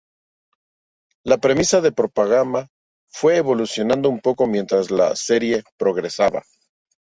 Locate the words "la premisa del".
1.31-1.93